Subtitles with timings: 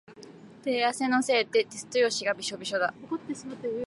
[0.63, 2.91] 手汗のせいでテスト用紙がびしょびしょだ。